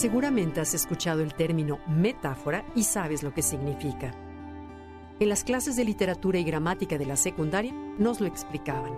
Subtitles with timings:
[0.00, 4.14] Seguramente has escuchado el término metáfora y sabes lo que significa.
[5.18, 8.94] En las clases de literatura y gramática de la secundaria nos lo explicaban.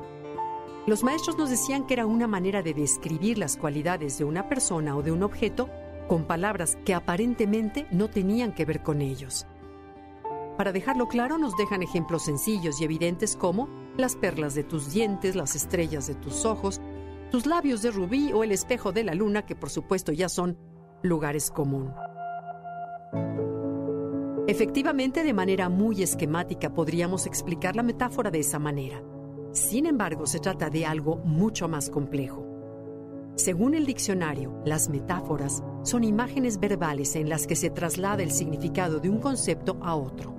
[0.86, 4.96] Los maestros nos decían que era una manera de describir las cualidades de una persona
[4.96, 5.68] o de un objeto
[6.06, 9.44] con palabras que aparentemente no tenían que ver con ellos.
[10.56, 15.34] Para dejarlo claro, nos dejan ejemplos sencillos y evidentes como las perlas de tus dientes,
[15.34, 16.80] las estrellas de tus ojos,
[17.32, 20.56] tus labios de rubí o el espejo de la luna, que por supuesto ya son
[21.02, 21.92] lugares común.
[24.46, 29.02] Efectivamente, de manera muy esquemática podríamos explicar la metáfora de esa manera.
[29.52, 32.46] Sin embargo, se trata de algo mucho más complejo.
[33.34, 38.98] Según el diccionario, las metáforas son imágenes verbales en las que se traslada el significado
[39.00, 40.36] de un concepto a otro.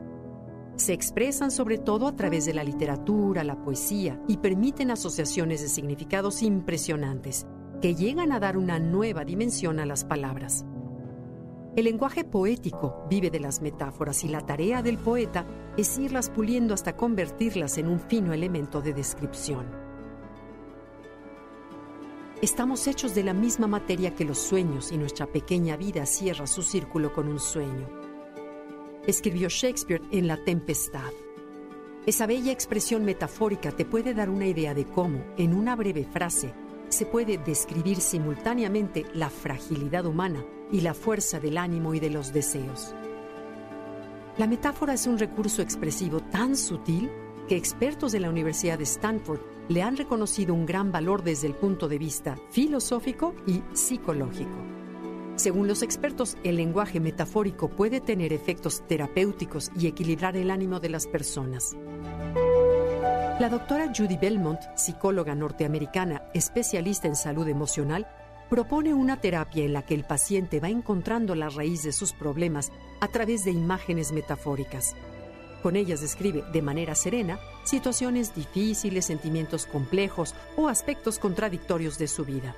[0.75, 5.69] Se expresan sobre todo a través de la literatura, la poesía y permiten asociaciones de
[5.69, 7.47] significados impresionantes
[7.83, 10.63] que llegan a dar una nueva dimensión a las palabras.
[11.75, 16.73] El lenguaje poético vive de las metáforas y la tarea del poeta es irlas puliendo
[16.73, 19.65] hasta convertirlas en un fino elemento de descripción.
[22.41, 26.61] Estamos hechos de la misma materia que los sueños y nuestra pequeña vida cierra su
[26.61, 27.89] círculo con un sueño.
[29.05, 31.11] Escribió Shakespeare en La Tempestad.
[32.05, 36.53] Esa bella expresión metafórica te puede dar una idea de cómo, en una breve frase,
[36.93, 42.31] se puede describir simultáneamente la fragilidad humana y la fuerza del ánimo y de los
[42.31, 42.93] deseos.
[44.37, 47.11] La metáfora es un recurso expresivo tan sutil
[47.47, 51.55] que expertos de la Universidad de Stanford le han reconocido un gran valor desde el
[51.55, 54.57] punto de vista filosófico y psicológico.
[55.35, 60.89] Según los expertos, el lenguaje metafórico puede tener efectos terapéuticos y equilibrar el ánimo de
[60.89, 61.75] las personas.
[63.39, 68.07] La doctora Judy Belmont, psicóloga norteamericana especialista en salud emocional,
[68.47, 72.71] propone una terapia en la que el paciente va encontrando la raíz de sus problemas
[73.01, 74.95] a través de imágenes metafóricas.
[75.63, 82.25] Con ellas describe de manera serena situaciones difíciles, sentimientos complejos o aspectos contradictorios de su
[82.25, 82.55] vida.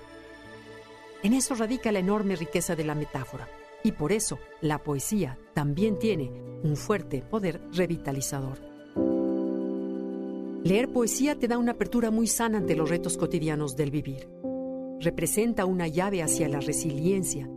[1.24, 3.48] En eso radica la enorme riqueza de la metáfora,
[3.82, 6.30] y por eso la poesía también tiene
[6.64, 8.75] un fuerte poder revitalizador.
[10.66, 14.28] Leer poesía te da una apertura muy sana ante los retos cotidianos del vivir.
[15.00, 17.48] Representa una llave hacia la resiliencia.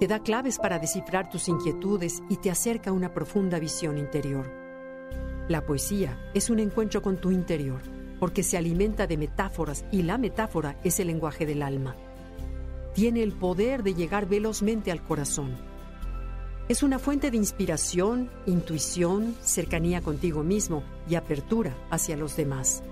[0.00, 4.52] Te da claves para descifrar tus inquietudes y te acerca a una profunda visión interior.
[5.48, 7.80] La poesía es un encuentro con tu interior,
[8.18, 11.94] porque se alimenta de metáforas y la metáfora es el lenguaje del alma.
[12.92, 15.75] Tiene el poder de llegar velozmente al corazón
[16.68, 22.82] es una fuente de inspiración, intuición, cercanía contigo mismo y apertura hacia los demás.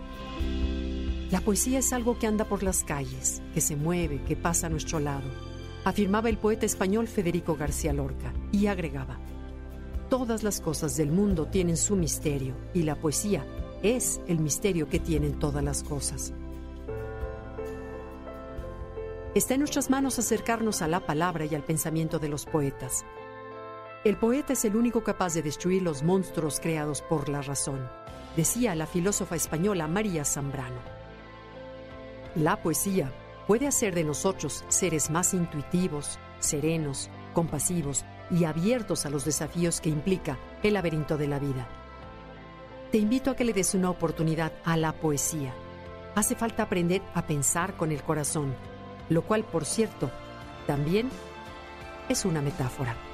[1.30, 4.70] La poesía es algo que anda por las calles, que se mueve, que pasa a
[4.70, 5.28] nuestro lado,
[5.84, 9.18] afirmaba el poeta español Federico García Lorca, y agregaba,
[10.08, 13.44] Todas las cosas del mundo tienen su misterio, y la poesía
[13.82, 16.32] es el misterio que tienen todas las cosas.
[19.34, 23.04] Está en nuestras manos acercarnos a la palabra y al pensamiento de los poetas.
[24.04, 27.88] El poeta es el único capaz de destruir los monstruos creados por la razón,
[28.36, 30.76] decía la filósofa española María Zambrano.
[32.34, 33.10] La poesía
[33.46, 39.88] puede hacer de nosotros seres más intuitivos, serenos, compasivos y abiertos a los desafíos que
[39.88, 41.66] implica el laberinto de la vida.
[42.92, 45.54] Te invito a que le des una oportunidad a la poesía.
[46.14, 48.54] Hace falta aprender a pensar con el corazón,
[49.08, 50.10] lo cual, por cierto,
[50.66, 51.08] también
[52.10, 53.13] es una metáfora.